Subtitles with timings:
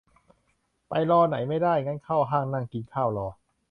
[0.87, 3.27] ไปรอไหนไม่ได้ งั้นเข้าห้างนั่งกินข้าวรอ